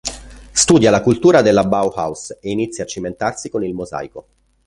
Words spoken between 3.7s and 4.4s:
mosaico.